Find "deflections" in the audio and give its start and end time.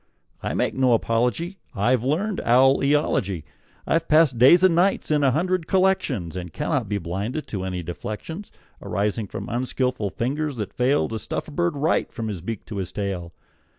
7.83-8.51